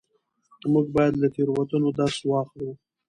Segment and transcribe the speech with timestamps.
[0.73, 2.69] موږ باید له تېروتنو درس واخلو.